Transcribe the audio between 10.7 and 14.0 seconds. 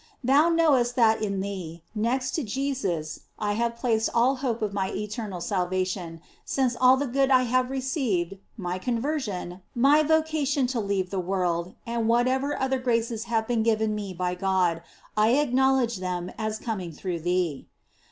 leave the world, and whatever other graces have been given